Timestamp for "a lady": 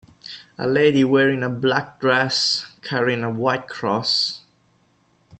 0.57-1.03